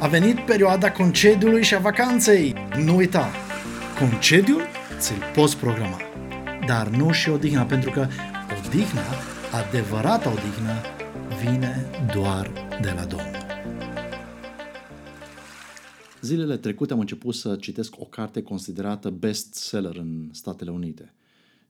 [0.00, 2.54] A venit perioada concediului și a vacanței.
[2.84, 3.30] Nu uita,
[3.98, 4.62] concediul
[4.98, 6.00] ți-l poți programa,
[6.66, 8.06] dar nu și odihna, pentru că
[8.66, 9.02] odihna,
[9.52, 10.80] adevărata odihnă,
[11.42, 13.46] vine doar de la Domnul.
[16.20, 21.14] Zilele trecute am început să citesc o carte considerată bestseller în Statele Unite.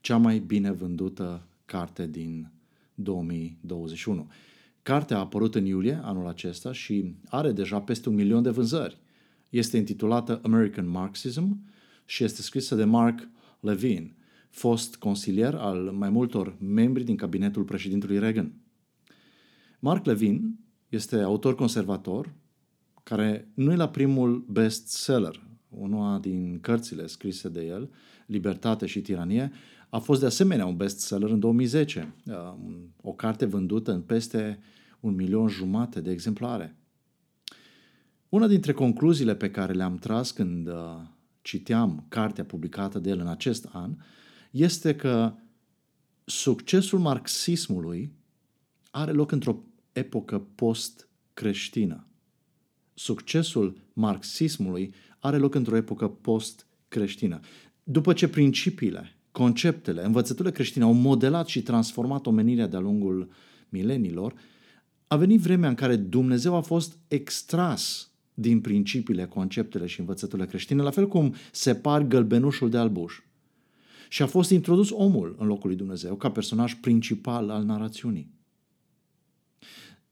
[0.00, 2.50] Cea mai bine vândută carte din
[2.94, 4.28] 2021.
[4.84, 8.98] Cartea a apărut în iulie anul acesta și are deja peste un milion de vânzări.
[9.50, 11.64] Este intitulată American Marxism
[12.04, 13.28] și este scrisă de Mark
[13.60, 14.16] Levin,
[14.50, 18.52] fost consilier al mai multor membri din cabinetul președintelui Reagan.
[19.78, 20.58] Mark Levin
[20.88, 22.32] este autor conservator
[23.02, 25.42] care nu e la primul bestseller.
[25.68, 27.90] Una din cărțile scrise de el,
[28.26, 29.52] Libertate și tiranie,
[29.88, 32.54] a fost de asemenea un bestseller în 2010, uh,
[33.02, 34.58] o carte vândută în peste
[35.04, 36.76] un milion jumate de exemplare.
[38.28, 40.74] Una dintre concluziile pe care le-am tras când uh,
[41.42, 43.96] citeam cartea publicată de el în acest an
[44.50, 45.34] este că
[46.24, 48.12] succesul marxismului
[48.90, 52.06] are loc într-o epocă post-creștină.
[52.94, 57.40] Succesul marxismului are loc într-o epocă post-creștină.
[57.82, 63.30] După ce principiile, conceptele, învățăturile creștine au modelat și transformat omenirea de-a lungul
[63.68, 64.34] milenilor,
[65.06, 70.82] a venit vremea în care Dumnezeu a fost extras din principiile, conceptele și învățăturile creștine,
[70.82, 73.18] la fel cum separ gălbenușul de albuș.
[74.08, 78.32] Și a fost introdus omul în locul lui Dumnezeu ca personaj principal al narațiunii.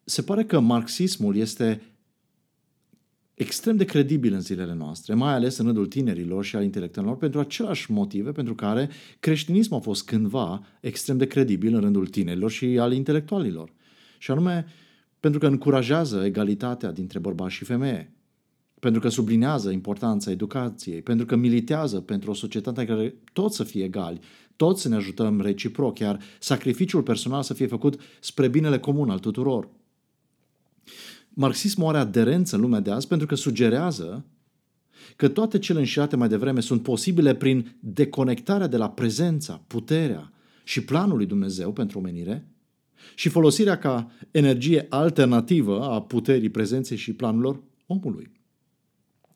[0.05, 1.83] Se pare că marxismul este
[3.35, 7.41] extrem de credibil în zilele noastre, mai ales în rândul tinerilor și al intelectualilor, pentru
[7.41, 8.91] aceleași motive pentru care
[9.21, 13.73] creștinismul a fost cândva extrem de credibil în rândul tinerilor și al intelectualilor.
[14.23, 14.67] Și anume,
[15.21, 18.13] pentru că încurajează egalitatea dintre bărbați și femeie,
[18.81, 23.65] pentru că sublinează importanța educației, pentru că militează pentru o societate în care toți să
[23.65, 24.21] fie egali,
[24.57, 29.19] toți să ne ajutăm reciproc, iar sacrificiul personal să fie făcut spre binele comun al
[29.19, 29.69] tuturor.
[31.29, 34.25] Marxismul are aderență în lumea de azi pentru că sugerează
[35.17, 40.33] că toate cele înșiate mai devreme sunt posibile prin deconectarea de la prezența, puterea
[40.65, 42.52] și planul lui Dumnezeu pentru omenire
[43.15, 48.31] și folosirea ca energie alternativă a puterii, prezenței și planurilor omului.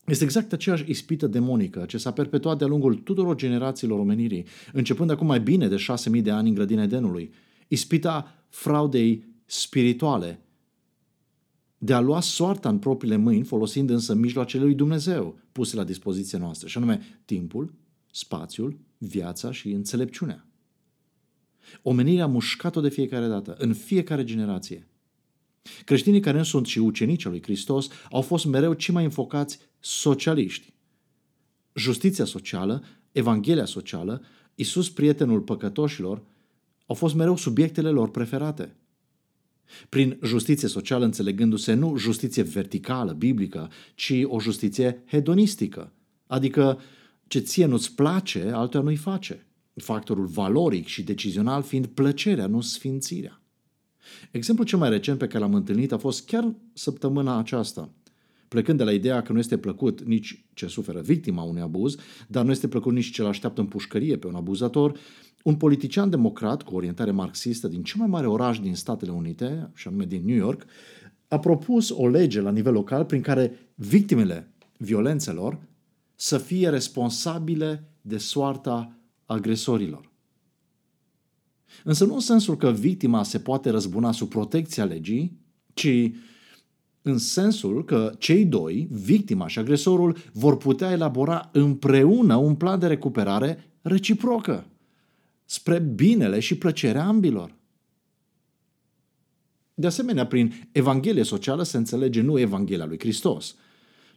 [0.07, 5.27] Este exact aceeași ispită demonică ce s-a perpetuat de-a lungul tuturor generațiilor omenirii, începând acum
[5.27, 7.33] mai bine de șase mii de ani în grădina Edenului.
[7.69, 10.41] Ispita fraudei spirituale,
[11.79, 16.39] de a lua soarta în propriile mâini, folosind însă mijloacele lui Dumnezeu puse la dispoziția
[16.39, 17.75] noastră, și anume timpul,
[18.11, 20.47] spațiul, viața și înțelepciunea.
[21.83, 24.87] Omenirea a mușcat-o de fiecare dată, în fiecare generație.
[25.85, 29.59] Creștinii care nu sunt și ucenici al lui Hristos au fost mereu cei mai înfocați
[29.81, 30.73] socialiști.
[31.75, 34.23] Justiția socială, Evanghelia socială,
[34.55, 36.23] Isus, prietenul păcătoșilor,
[36.87, 38.77] au fost mereu subiectele lor preferate.
[39.89, 45.93] Prin justiție socială înțelegându-se nu justiție verticală, biblică, ci o justiție hedonistică,
[46.27, 46.81] adică
[47.27, 49.47] ce ție nu-ți place, altuia nu-i face
[49.81, 53.41] factorul valoric și decizional fiind plăcerea, nu sfințirea.
[54.31, 57.91] Exemplul cel mai recent pe care l-am întâlnit a fost chiar săptămâna aceasta.
[58.49, 61.97] Plecând de la ideea că nu este plăcut nici ce suferă victima unui abuz,
[62.29, 64.99] dar nu este plăcut nici ce îl așteaptă în pușcărie pe un abuzator,
[65.43, 69.89] un politician democrat cu orientare marxistă din cel mai mare oraș din Statele Unite, și
[69.89, 70.65] anume din New York,
[71.29, 75.59] a propus o lege la nivel local prin care victimele violențelor
[76.15, 80.11] să fie responsabile de soarta agresorilor.
[81.85, 85.41] Însă nu în sensul că victima se poate răzbuna sub protecția legii,
[85.75, 86.11] ci
[87.03, 92.87] în sensul că cei doi, victima și agresorul, vor putea elabora împreună un plan de
[92.87, 94.67] recuperare reciprocă,
[95.45, 97.55] spre binele și plăcerea ambilor.
[99.75, 103.57] De asemenea, prin Evanghelie socială se înțelege nu Evanghelia lui Hristos,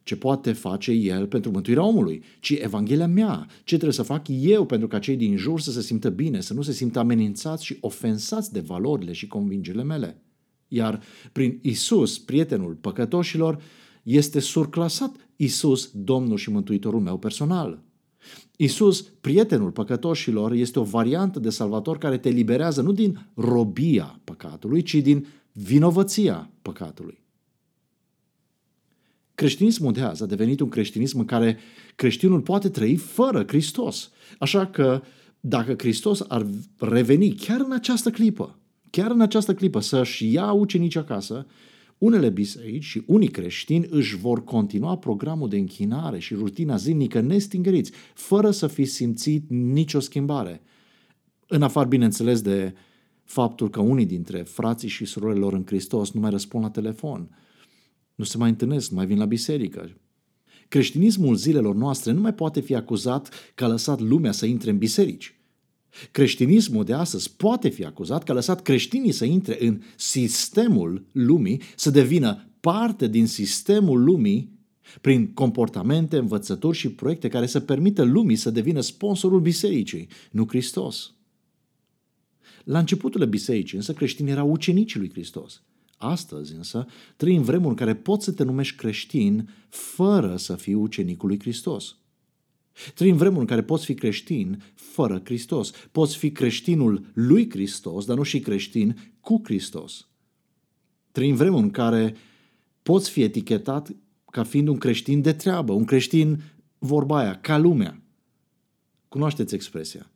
[0.03, 4.65] ce poate face El pentru mântuirea omului, ci Evanghelia mea, ce trebuie să fac eu
[4.65, 7.77] pentru ca cei din jur să se simtă bine, să nu se simtă amenințați și
[7.79, 10.21] ofensați de valorile și convingerile mele.
[10.67, 11.01] Iar
[11.31, 13.61] prin Isus, prietenul păcătoșilor,
[14.03, 17.83] este surclasat Isus, Domnul și Mântuitorul meu personal.
[18.57, 24.81] Isus, prietenul păcătoșilor, este o variantă de salvator care te liberează nu din robia păcatului,
[24.81, 27.23] ci din vinovăția păcatului.
[29.39, 31.57] Creștinismul de azi a devenit un creștinism în care
[31.95, 34.11] creștinul poate trăi fără Hristos.
[34.39, 35.01] Așa că
[35.39, 36.45] dacă Hristos ar
[36.77, 38.59] reveni chiar în această clipă,
[38.89, 41.45] chiar în această clipă să-și ia ucenici acasă,
[41.97, 47.91] Unele biserici și unii creștini își vor continua programul de închinare și rutina zilnică nestingeriți,
[48.13, 50.61] fără să fi simțit nicio schimbare.
[51.47, 52.73] În afară, bineînțeles, de
[53.23, 57.29] faptul că unii dintre frații și surorile lor în Hristos nu mai răspund la telefon,
[58.19, 59.89] nu se mai întâlnesc, nu mai vin la biserică.
[60.67, 64.77] Creștinismul zilelor noastre nu mai poate fi acuzat că a lăsat lumea să intre în
[64.77, 65.39] biserici.
[66.11, 71.61] Creștinismul de astăzi poate fi acuzat că a lăsat creștinii să intre în sistemul lumii,
[71.75, 74.59] să devină parte din sistemul lumii
[75.01, 81.13] prin comportamente, învățături și proiecte care să permită lumii să devină sponsorul bisericii, nu Hristos.
[82.63, 85.63] La începutul bisericii, însă, creștinii erau ucenicii lui Hristos.
[86.01, 86.85] Astăzi, însă,
[87.15, 91.95] trăim vremuri în care poți să te numești creștin fără să fii ucenicul lui Hristos.
[92.93, 95.71] Trăim vremuri în care poți fi creștin fără Hristos.
[95.91, 100.07] Poți fi creștinul lui Hristos, dar nu și creștin cu Hristos.
[101.11, 102.15] Trăim vremuri în care
[102.83, 103.95] poți fi etichetat
[104.31, 106.41] ca fiind un creștin de treabă, un creștin
[106.77, 108.01] vorba aia, ca lumea.
[109.07, 110.11] Cunoașteți expresia.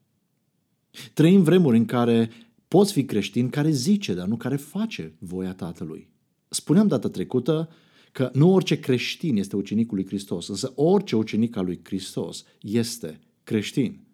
[1.14, 2.30] Trăim vremuri în care
[2.74, 6.10] poți fi creștin care zice, dar nu care face voia Tatălui.
[6.50, 7.70] Spuneam data trecută
[8.12, 13.20] că nu orice creștin este ucenicul lui Hristos, însă orice ucenic al lui Hristos este
[13.44, 14.06] creștin.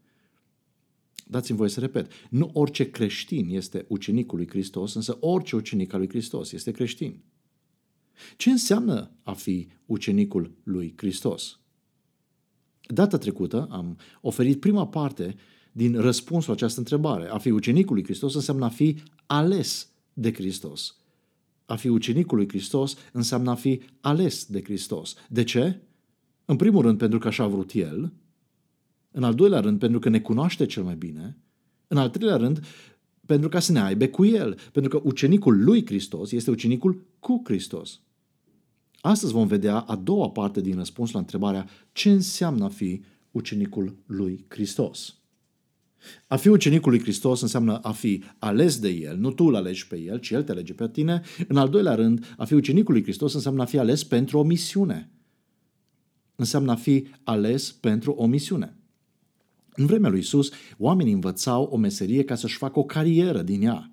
[1.26, 6.00] Dați-mi voie să repet, nu orice creștin este ucenicul lui Hristos, însă orice ucenic al
[6.00, 7.24] lui Hristos este creștin.
[8.38, 11.60] Ce înseamnă a fi ucenicul lui Hristos?
[12.88, 15.36] Data trecută am oferit prima parte
[15.72, 17.28] din răspunsul la această întrebare.
[17.28, 18.96] A fi ucenicul lui Hristos înseamnă a fi
[19.26, 20.96] ales de Hristos.
[21.66, 25.16] A fi ucenicul lui Hristos înseamnă a fi ales de Hristos.
[25.30, 25.82] De ce?
[26.46, 28.14] În primul rând pentru că așa a vrut El,
[29.12, 31.38] în al doilea rând pentru că ne cunoaște cel mai bine,
[31.88, 32.66] în al treilea rând
[33.26, 37.42] pentru ca să ne aibă cu El, pentru că ucenicul lui Hristos este ucenicul cu
[37.44, 38.02] Hristos.
[39.02, 43.96] Astăzi vom vedea a doua parte din răspuns la întrebarea ce înseamnă a fi ucenicul
[44.06, 45.19] lui Hristos.
[46.28, 49.88] A fi ucenicul lui Hristos înseamnă a fi ales de El, nu tu îl alegi
[49.88, 51.22] pe El, ci El te alege pe tine.
[51.48, 54.44] În al doilea rând, a fi ucenicul lui Hristos înseamnă a fi ales pentru o
[54.44, 55.12] misiune.
[56.36, 58.78] Înseamnă a fi ales pentru o misiune.
[59.76, 63.92] În vremea lui Isus, oamenii învățau o meserie ca să-și facă o carieră din ea.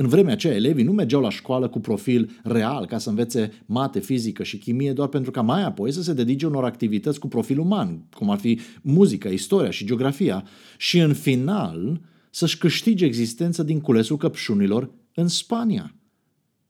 [0.00, 4.00] În vremea aceea, elevii nu mergeau la școală cu profil real ca să învețe mate,
[4.00, 7.58] fizică și chimie doar pentru ca mai apoi să se dedice unor activități cu profil
[7.58, 10.44] uman, cum ar fi muzica, istoria și geografia,
[10.76, 12.00] și în final
[12.30, 15.94] să-și câștige existența din culesul căpșunilor în Spania.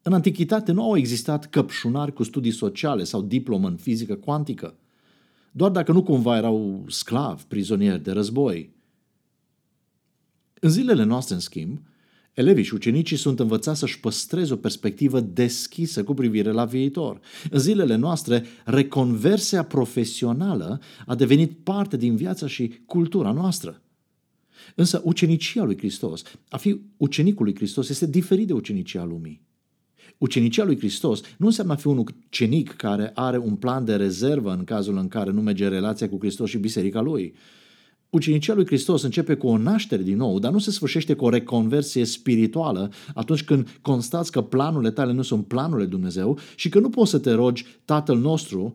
[0.02, 4.74] În antichitate nu au existat căpșunari cu studii sociale sau diplomă în fizică cuantică,
[5.52, 8.74] doar dacă nu cumva erau sclavi, prizonieri de război.
[10.60, 11.80] În zilele noastre, în schimb,
[12.38, 17.20] Elevii și ucenicii sunt învățați să-și păstreze o perspectivă deschisă cu privire la viitor.
[17.50, 23.82] În zilele noastre, reconversia profesională a devenit parte din viața și cultura noastră.
[24.74, 29.42] Însă ucenicia lui Hristos, a fi ucenicul lui Hristos, este diferit de ucenicia lumii.
[30.18, 34.52] Ucenicia lui Hristos nu înseamnă a fi un ucenic care are un plan de rezervă
[34.52, 37.34] în cazul în care nu merge relația cu Hristos și biserica lui.
[38.10, 41.28] Ucenicia lui Hristos începe cu o naștere din nou, dar nu se sfârșește cu o
[41.28, 46.88] reconversie spirituală atunci când constați că planurile tale nu sunt planurile Dumnezeu și că nu
[46.88, 48.72] poți să te rogi Tatăl nostru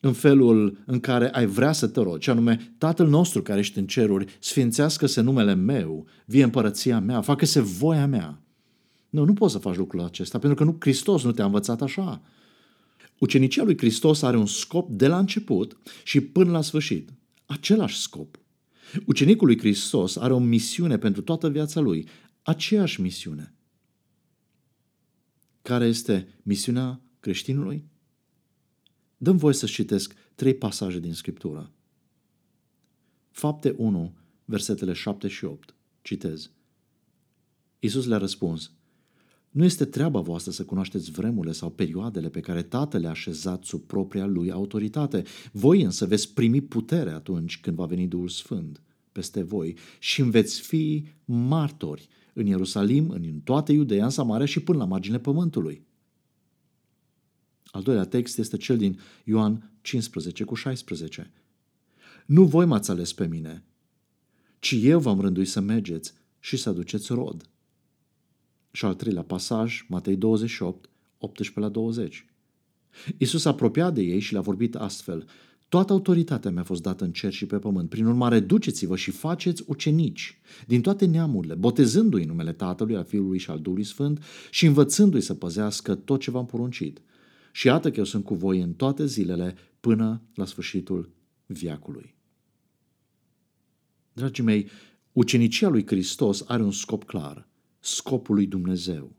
[0.00, 3.86] în felul în care ai vrea să te rogi, anume Tatăl nostru care ești în
[3.86, 8.42] ceruri, sfințească-se numele meu, vie împărăția mea, facă-se voia mea.
[9.10, 12.22] Nu, nu poți să faci lucrul acesta, pentru că nu Hristos nu te-a învățat așa.
[13.18, 17.10] Ucenicia lui Hristos are un scop de la început și până la sfârșit
[17.46, 18.40] același scop.
[19.06, 22.08] Ucenicul lui Hristos are o misiune pentru toată viața lui,
[22.42, 23.54] aceeași misiune.
[25.62, 27.84] Care este misiunea creștinului?
[29.16, 31.72] Dăm voie să citesc trei pasaje din Scriptură.
[33.30, 35.74] Fapte 1, versetele 7 și 8.
[36.02, 36.50] Citez.
[37.78, 38.72] Iisus le-a răspuns,
[39.52, 43.82] nu este treaba voastră să cunoașteți vremurile sau perioadele pe care Tatăl le-a așezat sub
[43.82, 45.22] propria lui autoritate.
[45.52, 48.80] Voi însă veți primi putere atunci când va veni Duhul Sfânt
[49.12, 54.60] peste voi și îmi veți fi martori în Ierusalim, în toată Iudeea, în Samaria și
[54.60, 55.82] până la marginile pământului.
[57.64, 61.32] Al doilea text este cel din Ioan 15 cu 16.
[62.26, 63.64] Nu voi m-ați ales pe mine,
[64.58, 67.51] ci eu v-am rânduit să mergeți și să aduceți rod
[68.72, 70.88] și al treilea pasaj, Matei 28,
[71.18, 72.26] 18 la 20.
[73.18, 75.26] Iisus a apropiat de ei și le-a vorbit astfel,
[75.72, 77.88] Toată autoritatea mi-a fost dată în cer și pe pământ.
[77.88, 83.50] Prin urmare, duceți-vă și faceți ucenici din toate neamurile, botezându-i numele Tatălui, al Fiului și
[83.50, 87.02] al Duhului Sfânt și învățându-i să păzească tot ce v-am poruncit.
[87.52, 91.10] Și iată că eu sunt cu voi în toate zilele până la sfârșitul
[91.46, 92.14] viacului.
[94.12, 94.68] Dragii mei,
[95.12, 97.48] ucenicia lui Hristos are un scop clar,
[97.82, 99.12] scopul lui Dumnezeu.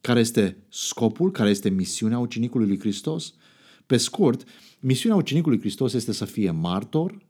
[0.00, 3.34] Care este scopul, care este misiunea ucenicului lui Hristos?
[3.86, 4.48] Pe scurt,
[4.80, 7.26] misiunea ucenicului Hristos este să fie martor,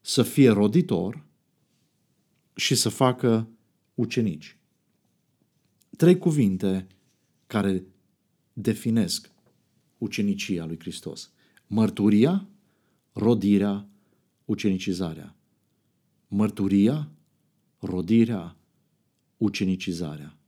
[0.00, 1.24] să fie roditor
[2.54, 3.48] și să facă
[3.94, 4.58] ucenici.
[5.96, 6.86] Trei cuvinte
[7.46, 7.84] care
[8.52, 9.30] definesc
[9.98, 11.32] ucenicia lui Hristos.
[11.66, 12.48] Mărturia,
[13.12, 13.88] rodirea,
[14.44, 15.36] ucenicizarea.
[16.28, 17.10] Mărturia,
[17.78, 18.56] rodirea,
[19.36, 20.38] ucenicizarea.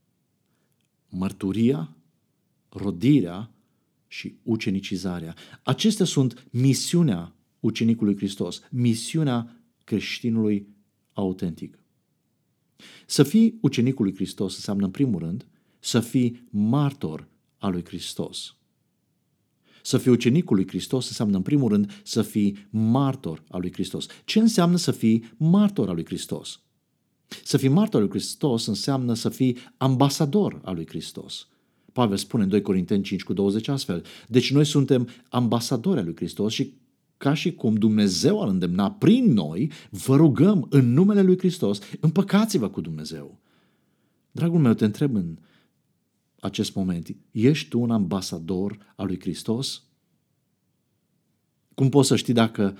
[1.09, 1.97] Mărturia,
[2.69, 3.50] rodirea
[4.07, 5.35] și ucenicizarea.
[5.62, 10.66] Acestea sunt misiunea ucenicului Hristos, misiunea creștinului
[11.12, 11.78] autentic.
[13.07, 15.47] Să fii ucenicul lui Hristos înseamnă, în primul rând,
[15.78, 17.28] să fii martor
[17.59, 18.57] al lui Hristos.
[19.83, 24.07] Să fii ucenicul lui Hristos înseamnă, în primul rând, să fii martor al lui Hristos.
[24.25, 26.61] Ce înseamnă să fii martor al lui Hristos?
[27.45, 31.49] Să fii martor al lui Hristos înseamnă să fii ambasador al lui Hristos.
[31.92, 34.04] Pavel spune în 2 Corinteni 5 cu 20 astfel.
[34.28, 36.75] Deci noi suntem ambasadori al lui Hristos și
[37.16, 42.68] ca și cum Dumnezeu ar îndemna prin noi, vă rugăm în numele lui Hristos, împăcați-vă
[42.68, 43.40] cu Dumnezeu.
[44.30, 45.38] Dragul meu, te întreb în
[46.40, 49.83] acest moment, ești tu un ambasador al lui Hristos?
[51.75, 52.78] Cum poți să știi dacă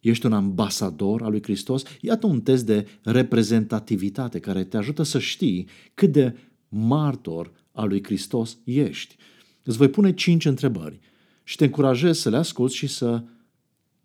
[0.00, 1.82] ești un ambasador al lui Hristos?
[2.00, 6.36] Iată un test de reprezentativitate care te ajută să știi cât de
[6.68, 9.16] martor al lui Hristos ești.
[9.62, 11.00] Îți voi pune cinci întrebări
[11.44, 13.24] și te încurajez să le asculți și să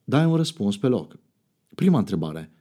[0.04, 1.20] dai un răspuns pe loc.
[1.76, 2.52] Prima întrebare.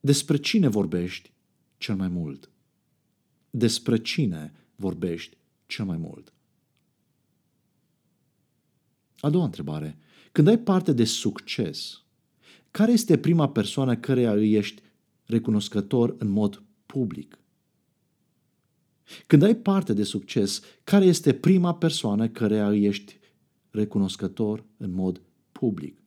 [0.00, 1.32] Despre cine vorbești
[1.78, 2.50] cel mai mult?
[3.50, 6.32] Despre cine vorbești cel mai mult?
[9.20, 9.98] A doua întrebare.
[10.32, 12.02] Când ai parte de succes,
[12.70, 14.82] care este prima persoană căreia îi ești
[15.24, 17.38] recunoscător în mod public?
[19.26, 23.18] Când ai parte de succes, care este prima persoană căreia îi ești
[23.70, 25.22] recunoscător în mod
[25.52, 26.02] public?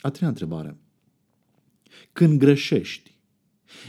[0.00, 0.76] A treia întrebare.
[2.12, 3.18] Când greșești,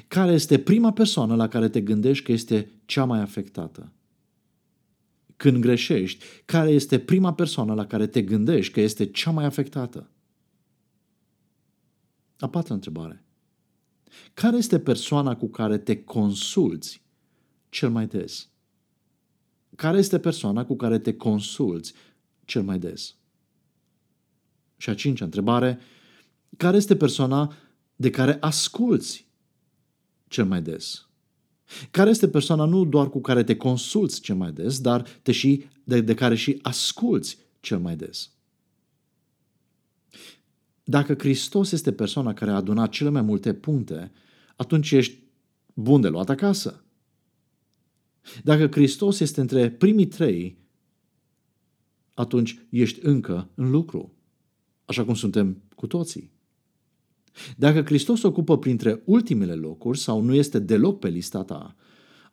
[0.08, 3.92] care este prima persoană la care te gândești că este cea mai afectată?
[5.44, 10.10] Când greșești, care este prima persoană la care te gândești că este cea mai afectată?
[12.40, 13.24] A patra întrebare.
[14.34, 17.02] Care este persoana cu care te consulți
[17.70, 18.50] cel mai des?
[19.76, 21.94] Care este persoana cu care te consulți
[22.46, 23.16] cel mai des?
[24.78, 25.80] Și a cincea întrebare,
[26.58, 27.54] care este persoana
[27.96, 29.28] de care asculți
[30.28, 31.08] cel mai des?
[31.92, 35.66] Care este persoana nu doar cu care te consulți cel mai des, dar te și,
[35.84, 38.32] de, de care și asculți cel mai des?
[40.84, 44.12] Dacă Hristos este persoana care a adunat cele mai multe puncte,
[44.56, 45.18] atunci ești
[45.74, 46.84] bun de luat acasă.
[48.44, 50.58] Dacă Hristos este între primii trei,
[52.14, 54.14] atunci ești încă în lucru,
[54.86, 56.33] așa cum suntem cu toții.
[57.58, 61.76] Dacă Hristos ocupă printre ultimele locuri sau nu este deloc pe lista ta,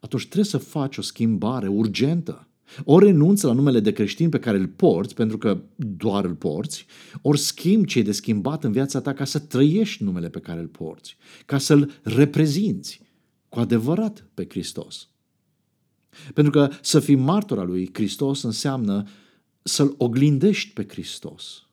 [0.00, 2.45] atunci trebuie să faci o schimbare urgentă.
[2.85, 6.87] Ori renunță la numele de creștin pe care îl porți, pentru că doar îl porți,
[7.23, 10.61] ori schimbi ce e de schimbat în viața ta ca să trăiești numele pe care
[10.61, 11.16] îl porți,
[11.47, 13.00] ca să-l reprezinți
[13.49, 15.09] cu adevărat pe Hristos.
[16.35, 19.07] Pentru că să fii martor al lui Hristos înseamnă
[19.62, 21.69] să-l oglindești pe Hristos.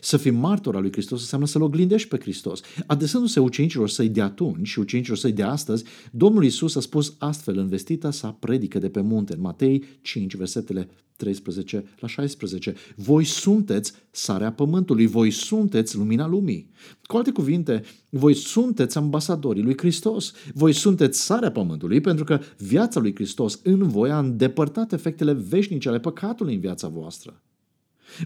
[0.00, 2.60] Să fii martor al lui Hristos înseamnă să-L oglindești pe Hristos.
[2.86, 7.58] Adresându-se ucenicilor săi de atunci și ucenicilor săi de astăzi, Domnul Isus a spus astfel
[7.58, 12.74] în vestita sa predică de pe munte, în Matei 5, versetele 13 la 16.
[12.96, 16.70] Voi sunteți sarea pământului, voi sunteți lumina lumii.
[17.02, 23.00] Cu alte cuvinte, voi sunteți ambasadorii lui Hristos, voi sunteți sarea pământului pentru că viața
[23.00, 27.42] lui Hristos în voi a îndepărtat efectele veșnice ale păcatului în viața voastră.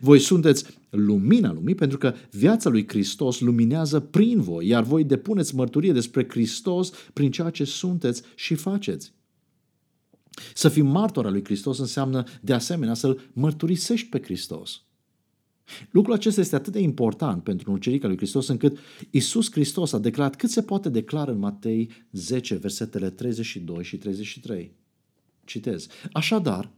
[0.00, 5.54] Voi sunteți lumina lumii pentru că viața lui Hristos luminează prin voi, iar voi depuneți
[5.54, 9.12] mărturie despre Hristos prin ceea ce sunteți și faceți.
[10.54, 14.82] Să fii martor al lui Hristos înseamnă de asemenea să-L mărturisești pe Hristos.
[15.90, 18.78] Lucrul acesta este atât de important pentru un ucenic al lui Hristos încât
[19.10, 24.72] Isus Hristos a declarat cât se poate declara în Matei 10, versetele 32 și 33.
[25.44, 25.86] Citez.
[26.12, 26.70] Așadar,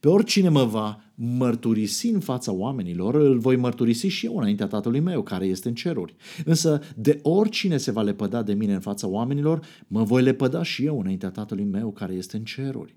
[0.00, 5.00] Pe oricine mă va mărturisi în fața oamenilor, îl voi mărturisi și eu înaintea Tatălui
[5.00, 6.14] meu, care este în ceruri.
[6.44, 10.84] Însă, de oricine se va lepăda de mine în fața oamenilor, mă voi lepăda și
[10.84, 12.96] eu înaintea Tatălui meu, care este în ceruri.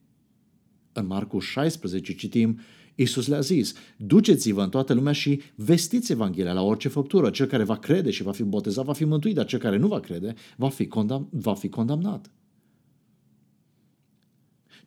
[0.91, 2.59] În Marcu 16 citim,
[2.95, 7.29] Iisus le-a zis, duceți-vă în toată lumea și vestiți Evanghelia la orice făptură.
[7.29, 9.87] Cel care va crede și va fi botezat va fi mântuit, dar cel care nu
[9.87, 12.31] va crede va fi, condam- va fi condamnat.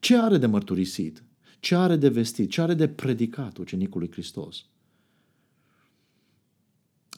[0.00, 1.25] Ce are de mărturisit?
[1.61, 2.51] Ce are de vestit?
[2.51, 4.65] Ce are de predicat ucenicul lui Hristos?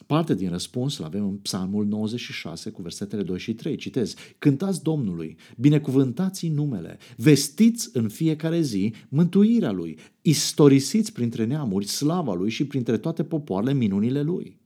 [0.05, 3.75] Parte din răspuns îl avem în Psalmul 96 cu versetele 2 și 3.
[3.75, 4.15] Citez.
[4.37, 12.49] Cântați Domnului, binecuvântați numele, vestiți în fiecare zi mântuirea Lui, istorisiți printre neamuri slava Lui
[12.49, 14.59] și printre toate popoarele minunile Lui.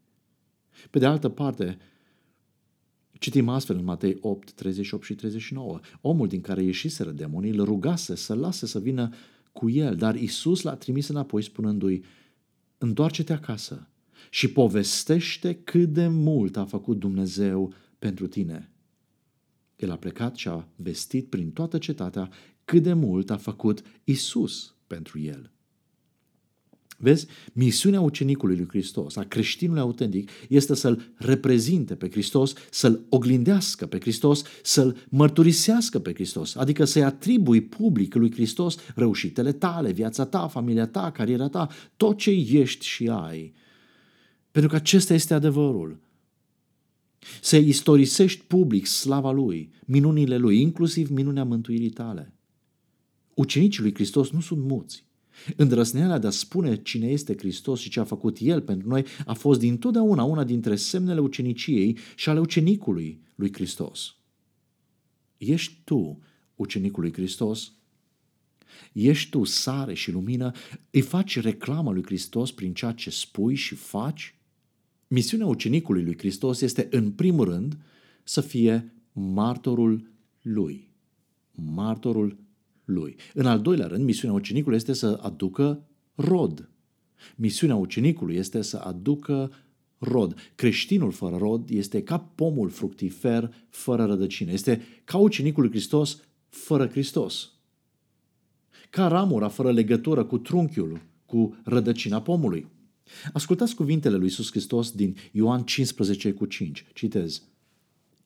[0.89, 1.77] Pe de altă parte,
[3.23, 5.79] Citim astfel în Matei 8, 38 și 39.
[6.01, 9.09] Omul din care ieșiseră demonii îl rugase să lase să vină
[9.53, 12.03] cu el, dar Isus l-a trimis înapoi spunându-i,
[12.77, 13.87] întoarce-te acasă
[14.29, 18.71] și povestește cât de mult a făcut Dumnezeu pentru tine.
[19.75, 22.29] El a plecat și a vestit prin toată cetatea
[22.65, 25.52] cât de mult a făcut Isus pentru el.
[26.97, 33.85] Vezi, misiunea ucenicului lui Hristos, a creștinului autentic, este să-L reprezinte pe Hristos, să-L oglindească
[33.85, 40.25] pe Hristos, să-L mărturisească pe Hristos, adică să-i atribui public lui Hristos reușitele tale, viața
[40.25, 43.53] ta, familia ta, cariera ta, tot ce ești și ai.
[44.51, 45.99] Pentru că acesta este adevărul.
[47.41, 52.33] Să istorisești public slava Lui, minunile Lui, inclusiv minunea mântuirii tale.
[53.33, 55.05] Ucenicii lui Hristos nu sunt muți.
[55.55, 59.33] Îndrăsneala de a spune cine este Hristos și ce a făcut El pentru noi a
[59.33, 64.15] fost dintotdeauna una dintre semnele uceniciei și ale ucenicului lui Hristos.
[65.37, 66.19] Ești tu
[66.55, 67.71] ucenicul lui Hristos?
[68.93, 70.51] Ești tu sare și lumină?
[70.91, 74.35] Îi faci reclamă lui Hristos prin ceea ce spui și faci?
[75.07, 77.77] Misiunea ucenicului lui Hristos este, în primul rând,
[78.23, 80.11] să fie martorul
[80.41, 80.89] lui.
[81.51, 82.37] Martorul
[82.85, 83.15] lui.
[83.33, 86.69] În al doilea rând, misiunea ucenicului este să aducă rod.
[87.35, 89.51] Misiunea ucenicului este să aducă
[89.97, 90.35] rod.
[90.55, 94.51] Creștinul fără rod este ca pomul fructifer fără rădăcină.
[94.51, 97.51] Este ca ucenicul lui Hristos fără Hristos.
[98.89, 102.67] Ca ramura fără legătură cu trunchiul, cu rădăcina pomului.
[103.33, 106.85] Ascultați cuvintele lui Iisus Hristos din Ioan 15 cu 5.
[106.93, 107.43] Citez.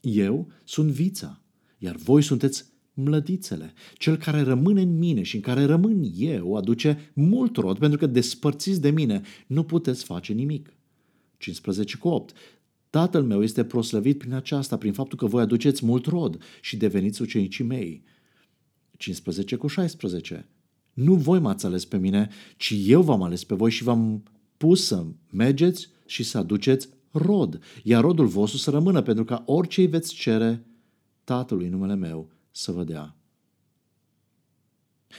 [0.01, 1.41] Eu sunt vița,
[1.77, 2.65] iar voi sunteți
[2.97, 3.73] mlădițele.
[3.97, 8.05] Cel care rămâne în mine și în care rămân eu aduce mult rod, pentru că
[8.05, 10.73] despărțiți de mine nu puteți face nimic.
[11.37, 12.35] 15 cu 8.
[12.89, 17.21] Tatăl meu este proslăvit prin aceasta, prin faptul că voi aduceți mult rod și deveniți
[17.21, 18.03] ucenicii mei.
[18.97, 20.47] 15 cu 16.
[20.93, 24.23] Nu voi m-ați ales pe mine, ci eu v-am ales pe voi și v-am
[24.57, 29.81] pus să mergeți și să aduceți rod, iar rodul vostru să rămână, pentru ca orice
[29.81, 30.65] îi veți cere
[31.23, 33.15] Tatălui numele meu să vă dea.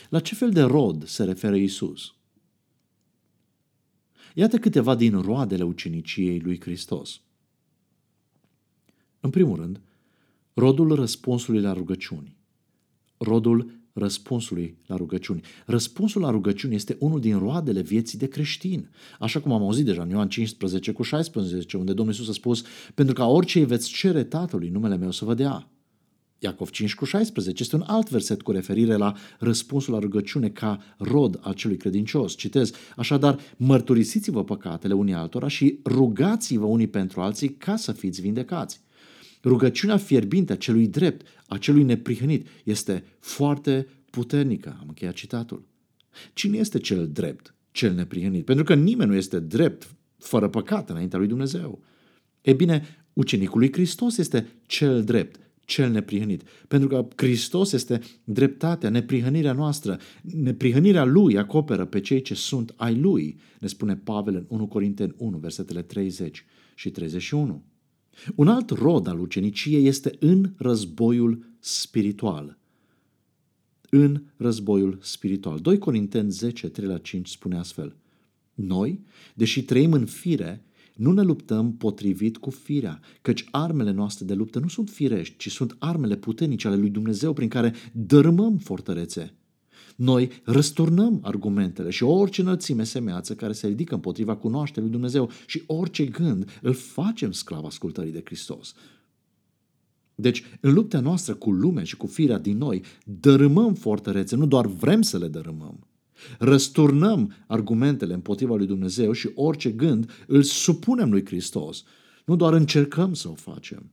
[0.09, 2.13] La ce fel de rod se referă Isus?
[4.33, 7.21] Iată câteva din roadele uceniciei lui Hristos.
[9.19, 9.81] În primul rând,
[10.53, 12.37] rodul răspunsului la rugăciuni.
[13.17, 15.41] Rodul răspunsului la rugăciuni.
[15.65, 18.89] Răspunsul la rugăciuni este unul din roadele vieții de creștin.
[19.19, 22.63] Așa cum am auzit deja în Ioan 15 cu 16, unde Domnul Iisus a spus,
[22.93, 25.69] pentru ca orice îi veți cere Tatălui numele meu să vă dea.
[26.39, 30.95] Iacov 5 cu 16 este un alt verset cu referire la răspunsul la rugăciune ca
[30.97, 32.35] rod al celui credincios.
[32.35, 38.81] Citez, așadar, mărturisiți-vă păcatele unii altora și rugați-vă unii pentru alții ca să fiți vindecați.
[39.43, 44.77] Rugăciunea fierbinte a celui drept, a celui neprihănit, este foarte puternică.
[44.79, 45.67] Am încheiat citatul.
[46.33, 48.45] Cine este cel drept, cel neprihănit?
[48.45, 51.81] Pentru că nimeni nu este drept fără păcat înaintea lui Dumnezeu.
[52.41, 56.43] E bine, ucenicul lui Hristos este cel drept, cel neprihănit.
[56.67, 59.99] Pentru că Hristos este dreptatea, neprihănirea noastră.
[60.21, 65.13] Neprihănirea Lui acoperă pe cei ce sunt ai Lui, ne spune Pavel în 1 Corinteni
[65.17, 67.63] 1, versetele 30 și 31.
[68.35, 72.57] Un alt rod al uceniciei este în războiul spiritual.
[73.89, 75.59] În războiul spiritual.
[75.59, 77.95] 2 Corinteni 10, 3 la 5 spune astfel.
[78.53, 79.03] Noi,
[79.33, 80.63] deși trăim în fire,
[80.99, 85.51] nu ne luptăm potrivit cu firea, căci armele noastre de luptă nu sunt firești, ci
[85.51, 89.33] sunt armele puternice ale lui Dumnezeu prin care dărâmăm fortărețe.
[89.95, 95.63] Noi răsturnăm argumentele și orice înălțime semeață care se ridică împotriva cunoașterii lui Dumnezeu și
[95.65, 98.73] orice gând îl facem sclav ascultării de Hristos.
[100.15, 104.65] Deci, în lupta noastră cu lumea și cu firea din noi, dărâmăm fortărețe, nu doar
[104.67, 105.87] vrem să le dărâmăm.
[106.39, 111.83] Răsturnăm argumentele împotriva lui Dumnezeu și orice gând îl supunem lui Hristos.
[112.25, 113.91] Nu doar încercăm să o facem.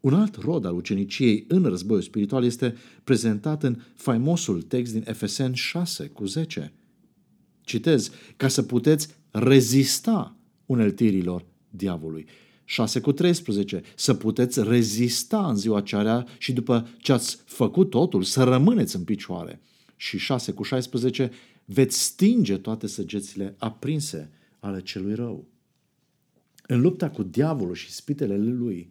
[0.00, 5.54] Un alt rod al uceniciei în războiul spiritual este prezentat în faimosul text din Efesen
[5.54, 6.72] 6 cu 10.
[7.60, 10.36] Citez, ca să puteți rezista
[10.66, 12.26] uneltirilor diavolului.
[12.64, 18.22] 6 cu 13, să puteți rezista în ziua aceea și după ce ați făcut totul,
[18.22, 19.60] să rămâneți în picioare.
[19.96, 21.30] Și 6 cu 16,
[21.64, 25.44] veți stinge toate săgețile aprinse ale celui rău.
[26.66, 28.90] În lupta cu diavolul și spitele lui,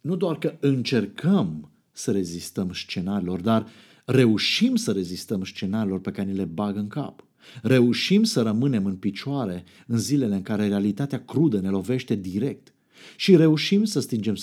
[0.00, 3.66] nu doar că încercăm să rezistăm scenariilor, dar
[4.04, 7.24] reușim să rezistăm scenariilor pe care ni le bag în cap.
[7.62, 12.74] Reușim să rămânem în picioare în zilele în care realitatea crudă ne lovește direct
[13.16, 14.34] și reușim să stingem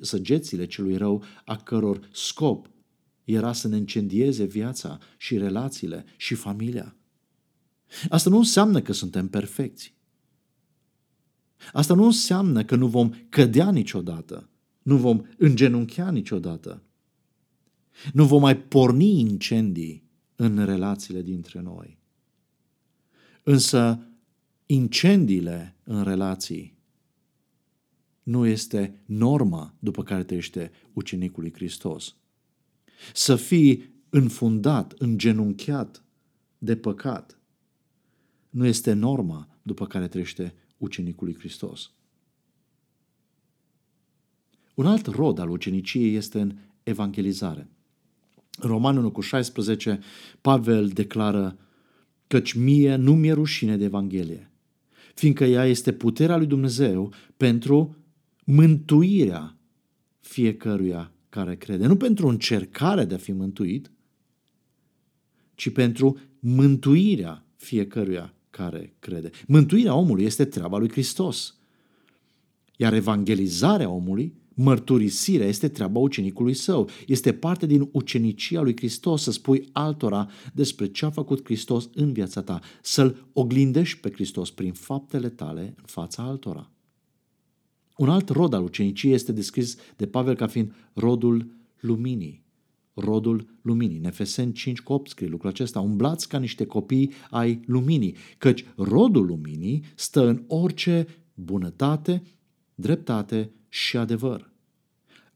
[0.00, 2.70] săgețile celui rău a căror scop
[3.28, 6.96] era să ne incendieze viața și relațiile și familia.
[8.08, 9.94] Asta nu înseamnă că suntem perfecți.
[11.72, 14.48] Asta nu înseamnă că nu vom cădea niciodată,
[14.82, 16.82] nu vom îngenunchea niciodată,
[18.12, 21.98] nu vom mai porni incendii în relațiile dintre noi.
[23.42, 24.00] Însă
[24.66, 26.76] incendiile în relații
[28.22, 32.16] nu este norma după care trăiește ucenicul lui Hristos.
[33.14, 36.02] Să fii înfundat, îngenunchiat
[36.58, 37.38] de păcat
[38.50, 41.90] nu este norma după care trăiește ucenicul lui Hristos.
[44.74, 47.68] Un alt rod al uceniciei este în evangelizare.
[48.58, 50.00] În Romanul 1 cu 16,
[50.40, 51.58] Pavel declară
[52.26, 54.50] căci mie nu mi-e rușine de Evanghelie,
[55.14, 57.96] fiindcă ea este puterea lui Dumnezeu pentru
[58.44, 59.56] mântuirea
[60.20, 61.86] fiecăruia care crede.
[61.86, 63.90] Nu pentru încercarea de a fi mântuit,
[65.54, 69.30] ci pentru mântuirea fiecăruia care crede.
[69.46, 71.56] Mântuirea omului este treaba lui Hristos.
[72.76, 76.88] Iar evangelizarea omului, mărturisirea, este treaba ucenicului său.
[77.06, 82.12] Este parte din ucenicia lui Hristos să spui altora despre ce a făcut Hristos în
[82.12, 86.70] viața ta, să-L oglindești pe Hristos prin faptele tale în fața altora.
[87.98, 91.46] Un alt rod al uceniciei este descris de Pavel ca fiind rodul
[91.80, 92.44] luminii.
[92.94, 93.98] Rodul luminii.
[93.98, 95.80] În Efeseni 5 cu 8 scrie lucrul acesta.
[95.80, 102.22] Umblați ca niște copii ai luminii, căci rodul luminii stă în orice bunătate,
[102.74, 104.52] dreptate și adevăr.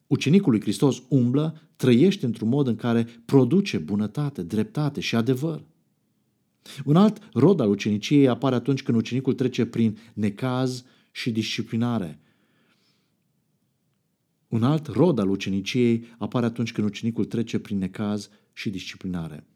[0.06, 5.64] Ucenicul lui Hristos umblă, trăiește într-un mod în care produce bunătate, dreptate și adevăr.
[6.84, 12.21] Un alt rod al uceniciei apare atunci când ucenicul trece prin necaz și disciplinare.
[14.52, 19.46] Un alt rod al uceniciei apare atunci când ucenicul trece prin necaz și disciplinare.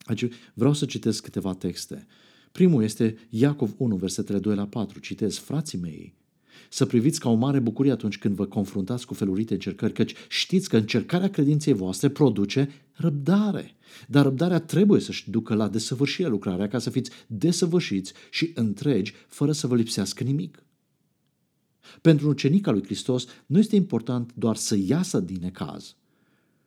[0.00, 2.06] Aici vreau să citesc câteva texte.
[2.52, 4.98] Primul este Iacov 1, versetele 2 la 4.
[4.98, 6.14] Citez, frații mei,
[6.70, 10.68] să priviți ca o mare bucurie atunci când vă confruntați cu felurite încercări, căci știți
[10.68, 13.76] că încercarea credinței voastre produce răbdare.
[14.08, 19.52] Dar răbdarea trebuie să-și ducă la desăvârșire lucrarea ca să fiți desăvârșiți și întregi fără
[19.52, 20.62] să vă lipsească nimic.
[22.00, 25.96] Pentru un ucenic al lui Hristos nu este important doar să iasă din necaz,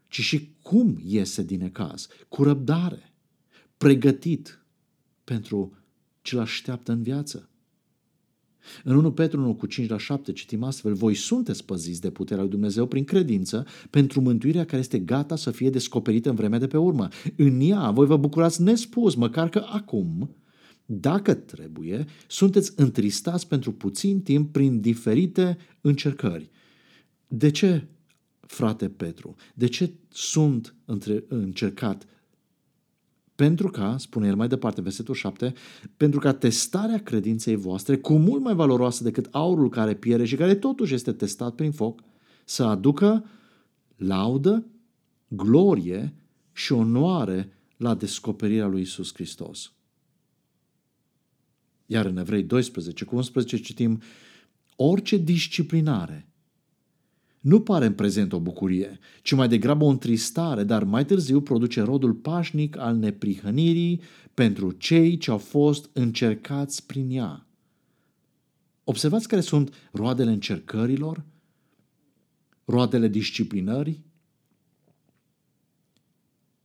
[0.08, 3.14] ci și cum iese din necaz, cu răbdare,
[3.78, 4.66] pregătit
[5.24, 5.74] pentru
[6.22, 7.50] ce l așteaptă în viață.
[8.84, 12.44] În 1 Petru 1 cu 5 la 7 citim astfel, voi sunteți păziți de puterea
[12.44, 16.68] lui Dumnezeu prin credință pentru mântuirea care este gata să fie descoperită în vremea de
[16.68, 17.08] pe urmă.
[17.36, 20.36] În ea voi vă bucurați nespus, măcar că acum,
[20.90, 26.50] dacă trebuie, sunteți întristați pentru puțin timp prin diferite încercări.
[27.28, 27.88] De ce,
[28.40, 29.36] frate Petru?
[29.54, 32.08] De ce sunt între, încercat?
[33.36, 35.54] Pentru ca, spune el mai departe, versetul 7,
[35.98, 40.56] pentru ca testarea credinței voastre, cu mult mai valoroasă decât aurul care pierde și care
[40.56, 42.04] totuși este testat prin foc,
[42.46, 43.26] să aducă
[43.96, 44.66] laudă,
[45.28, 46.14] glorie
[46.52, 49.72] și onoare la descoperirea lui Isus Hristos.
[51.90, 54.02] Iar în Evrei 12 cu 11 citim
[54.76, 56.28] orice disciplinare
[57.48, 61.82] nu pare în prezent o bucurie, ci mai degrabă o întristare, dar mai târziu produce
[61.82, 64.02] rodul pașnic al neprihănirii
[64.34, 67.48] pentru cei ce au fost încercați prin ea.
[68.84, 71.26] Observați care sunt roadele încercărilor,
[72.66, 74.06] roadele disciplinării,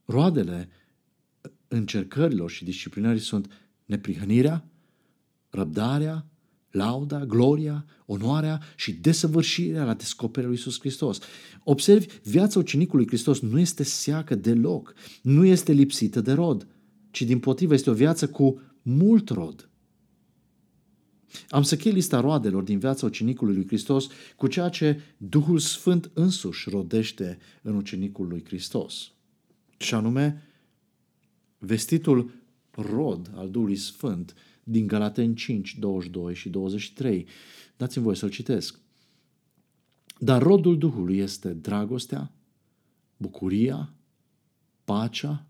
[0.05, 0.69] roadele
[1.67, 3.51] încercărilor și disciplinării sunt
[3.85, 4.65] neprihănirea,
[5.53, 6.25] răbdarea,
[6.71, 11.19] lauda, gloria, onoarea și desăvârșirea la descoperirea lui Iisus Hristos.
[11.63, 16.67] Observi, viața ucenicului Hristos nu este seacă deloc, nu este lipsită de rod,
[17.11, 19.69] ci din potrivă este o viață cu mult rod.
[21.49, 26.11] Am să chei lista roadelor din viața ucenicului lui Hristos cu ceea ce Duhul Sfânt
[26.13, 29.11] însuși rodește în ucenicul lui Hristos.
[29.77, 30.43] Și anume,
[31.57, 32.31] vestitul
[32.71, 37.27] rod al Duhului Sfânt din Galaten 5, 22 și 23.
[37.77, 38.79] Dați-mi voi să-l citesc.
[40.19, 42.31] Dar rodul Duhului este dragostea,
[43.17, 43.93] bucuria,
[44.83, 45.45] pacea,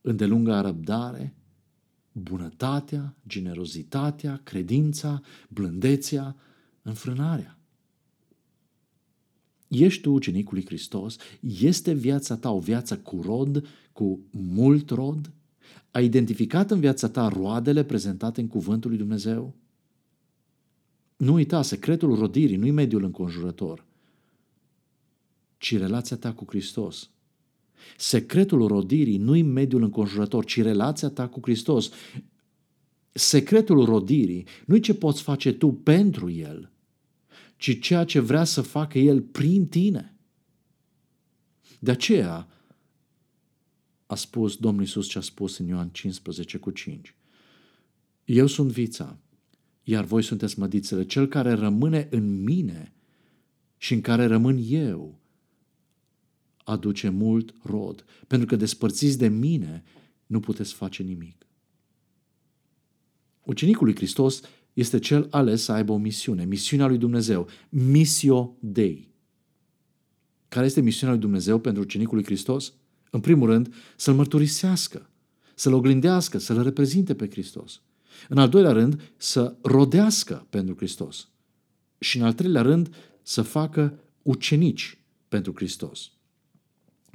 [0.00, 1.34] îndelunga răbdare,
[2.12, 6.36] bunătatea, generozitatea, credința, blândețea,
[6.82, 7.58] înfrânarea.
[9.68, 11.16] Ești tu ucenicul lui Hristos?
[11.40, 15.30] Este viața ta o viață cu rod, cu mult rod?
[15.96, 19.54] Ai identificat în viața ta roadele prezentate în cuvântul lui Dumnezeu?
[21.16, 23.84] Nu uita, secretul rodirii nu-i mediul înconjurător,
[25.58, 27.10] ci relația ta cu Hristos.
[27.96, 31.90] Secretul rodirii nu-i mediul înconjurător, ci relația ta cu Hristos.
[33.12, 36.72] Secretul rodirii nu-i ce poți face tu pentru El,
[37.56, 40.16] ci ceea ce vrea să facă El prin tine.
[41.78, 42.48] De aceea
[44.06, 47.14] a spus Domnul Iisus ce a spus în Ioan 15 cu 5.
[48.24, 49.18] Eu sunt vița,
[49.82, 51.06] iar voi sunteți mădițele.
[51.06, 52.92] Cel care rămâne în mine
[53.76, 55.20] și în care rămân eu,
[56.64, 59.82] aduce mult rod, pentru că despărțiți de mine
[60.26, 61.46] nu puteți face nimic.
[63.42, 64.40] Ucenicul lui Hristos
[64.72, 69.14] este cel ales să aibă o misiune, misiunea lui Dumnezeu, misio Dei.
[70.48, 72.74] Care este misiunea lui Dumnezeu pentru ucenicul lui Hristos?
[73.16, 75.10] În primul rând, să-L mărturisească,
[75.54, 77.80] să-L oglindească, să-L reprezinte pe Hristos.
[78.28, 81.28] În al doilea rând, să rodească pentru Hristos.
[81.98, 84.98] Și în al treilea rând, să facă ucenici
[85.28, 86.10] pentru Hristos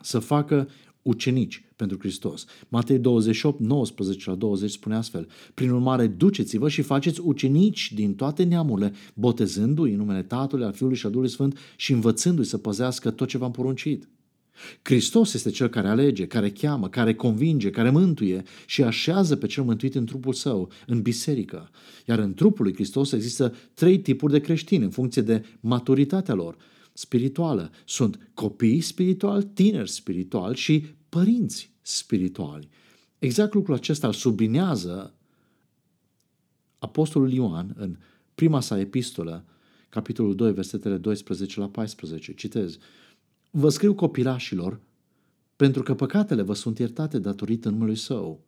[0.02, 0.70] să facă
[1.02, 2.46] ucenici pentru Hristos.
[2.68, 8.44] Matei 28, 19 la 20 spune astfel, Prin urmare, duceți-vă și faceți ucenici din toate
[8.44, 13.12] neamurile, botezându-i în numele Tatălui, al Fiului și al Duhului Sfânt și învățându-i să păzească
[13.12, 14.10] tot ce v-am poruncit.
[14.82, 19.64] Hristos este cel care alege, care cheamă, care convinge, care mântuie și așează pe cel
[19.64, 21.70] mântuit în trupul său, în biserică.
[22.06, 26.58] Iar în trupul lui Hristos există trei tipuri de creștini în funcție de maturitatea lor
[26.94, 27.72] spirituală.
[27.86, 32.70] Sunt copii spirituali, tineri spirituali și părinți spirituali.
[33.20, 35.14] Exact lucrul acesta îl sublinează
[36.80, 37.98] Apostolul Ioan în
[38.36, 39.46] prima sa epistolă,
[39.90, 42.34] capitolul 2, versetele 12 la 14.
[42.34, 42.78] Citez.
[43.54, 44.80] Vă scriu copilașilor,
[45.56, 48.44] pentru că păcatele vă sunt iertate datorită numului Său.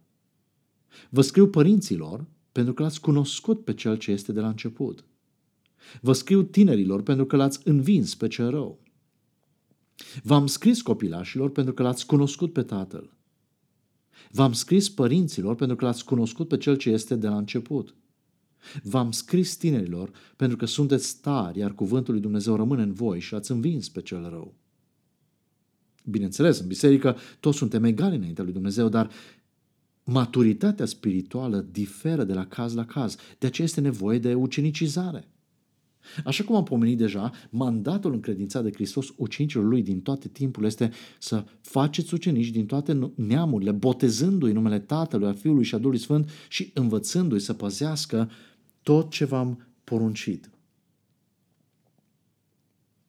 [1.09, 5.05] Vă scriu părinților, pentru că l-ați cunoscut pe Cel ce este de la început.
[6.01, 8.79] Vă scriu tinerilor pentru că l-ați învins pe cel rău.
[10.23, 13.13] V-am scris copilașilor pentru că l-ați cunoscut pe Tatăl.
[14.31, 17.95] V-am scris părinților pentru că l-ați cunoscut pe Cel ce este de la început.
[18.83, 23.35] V-am scris tinerilor pentru că sunteți tari, iar cuvântul lui Dumnezeu rămâne în voi și
[23.35, 24.53] ați învins pe cel rău.
[26.03, 29.09] Bineînțeles, în biserică toți suntem egali înaintea lui Dumnezeu, dar
[30.03, 33.15] maturitatea spirituală diferă de la caz la caz.
[33.39, 35.27] De aceea este nevoie de ucenicizare.
[36.25, 40.91] Așa cum am pomenit deja, mandatul încredințat de Hristos ucenicilor lui din toate timpul este
[41.19, 46.29] să faceți ucenici din toate neamurile, botezându-i numele Tatălui, a Fiului și a Duhului Sfânt
[46.49, 48.29] și învățându-i să păzească
[48.81, 50.49] tot ce v-am poruncit.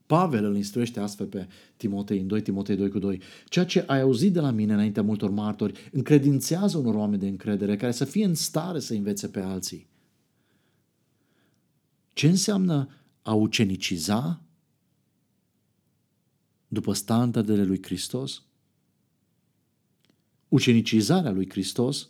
[0.07, 3.21] Pavel îl instruiește astfel pe Timotei în 2 Timotei 2 cu 2.
[3.49, 7.77] Ceea ce ai auzit de la mine înaintea multor martori, încredințează unor oameni de încredere
[7.77, 9.87] care să fie în stare să învețe pe alții.
[12.13, 12.89] Ce înseamnă
[13.23, 14.43] a uceniciza
[16.69, 18.43] după standardele lui Hristos?
[20.49, 22.09] Ucenicizarea lui Hristos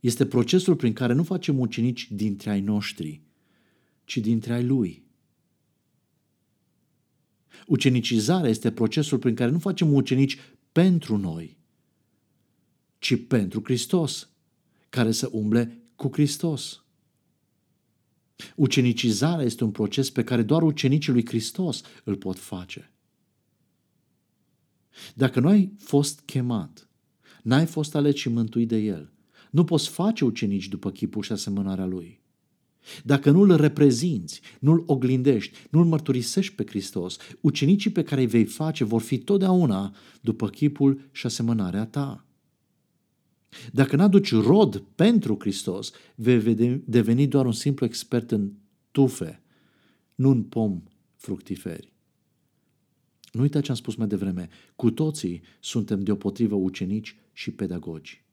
[0.00, 3.20] este procesul prin care nu facem ucenici dintre ai noștri,
[4.04, 5.03] ci dintre ai Lui.
[7.66, 10.38] Ucenicizarea este procesul prin care nu facem ucenici
[10.72, 11.56] pentru noi,
[12.98, 14.28] ci pentru Hristos,
[14.88, 16.84] care să umble cu Hristos.
[18.56, 22.92] Ucenicizarea este un proces pe care doar ucenicii lui Hristos îl pot face.
[25.14, 26.88] Dacă nu ai fost chemat,
[27.42, 29.12] n-ai fost ales și mântuit de El,
[29.50, 32.22] nu poți face ucenici după chipul și asemănarea Lui.
[33.04, 38.20] Dacă nu îl reprezinți, nu îl oglindești, nu îl mărturisești pe Hristos, ucenicii pe care
[38.20, 42.26] îi vei face vor fi totdeauna după chipul și asemănarea ta.
[43.72, 48.52] Dacă n-aduci rod pentru Hristos, vei deveni doar un simplu expert în
[48.90, 49.42] tufe,
[50.14, 50.82] nu în pom
[51.16, 51.92] fructiferi.
[53.32, 54.48] Nu uita ce am spus mai devreme.
[54.76, 58.24] Cu toții suntem deopotrivă ucenici și pedagogi.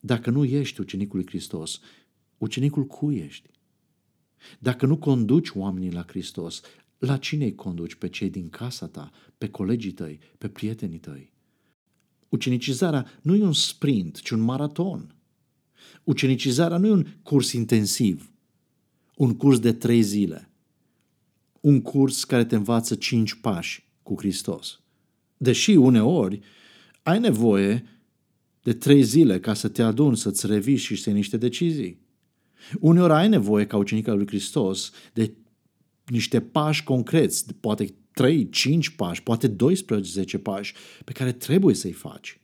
[0.00, 1.80] Dacă nu ești ucenicul lui Hristos,
[2.38, 3.50] ucenicul cui ești?
[4.58, 6.60] Dacă nu conduci oamenii la Hristos,
[6.98, 7.94] la cine îi conduci?
[7.94, 11.32] Pe cei din casa ta, pe colegii tăi, pe prietenii tăi?
[12.28, 15.14] Ucenicizarea nu e un sprint, ci un maraton.
[16.04, 18.32] Ucenicizarea nu e un curs intensiv,
[19.16, 20.50] un curs de trei zile,
[21.60, 24.80] un curs care te învață cinci pași cu Hristos.
[25.36, 26.40] Deși uneori
[27.02, 27.84] ai nevoie
[28.62, 32.03] de trei zile ca să te aduni, să-ți revii și să iei niște decizii.
[32.80, 35.32] Uneori ai nevoie, ca ucenic al lui Hristos, de
[36.06, 42.40] niște pași concreți, poate 3, 5 pași, poate 12 pași, pe care trebuie să-i faci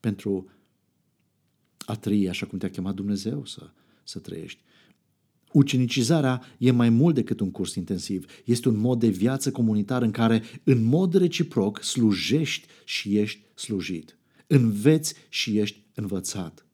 [0.00, 0.48] pentru
[1.78, 3.70] a trăi așa cum te-a chemat Dumnezeu să,
[4.04, 4.60] să trăiești.
[5.52, 8.26] Ucenicizarea e mai mult decât un curs intensiv.
[8.44, 14.18] Este un mod de viață comunitar în care, în mod reciproc, slujești și ești slujit.
[14.46, 16.66] Înveți și ești învățat.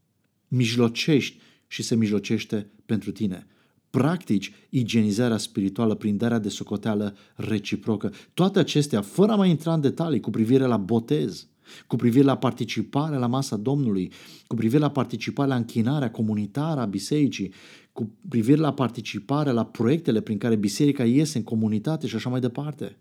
[0.48, 3.46] Mijlocești și se mijlocește pentru tine.
[3.90, 8.12] Practici igienizarea spirituală prin darea de socoteală reciprocă.
[8.34, 11.48] Toate acestea, fără a mai intra în detalii cu privire la botez,
[11.86, 14.12] cu privire la participarea la masa Domnului,
[14.46, 17.52] cu privire la participarea la închinarea comunitară a bisericii,
[17.92, 22.40] cu privire la participarea la proiectele prin care biserica iese în comunitate și așa mai
[22.40, 22.96] departe.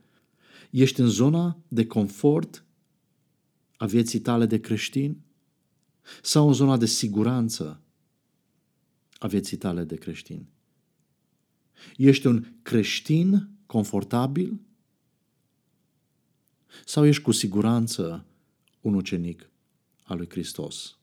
[0.69, 2.65] Ești în zona de confort
[3.77, 5.17] a vieții tale de creștin
[6.21, 7.81] sau în zona de siguranță
[9.19, 10.47] a vieții tale de creștin?
[11.97, 14.59] Ești un creștin confortabil
[16.85, 18.25] sau ești cu siguranță
[18.81, 19.49] un ucenic
[20.03, 20.98] al lui Hristos?